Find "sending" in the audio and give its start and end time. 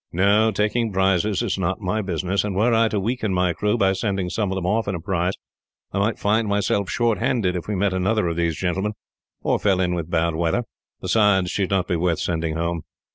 3.93-4.31, 12.17-12.55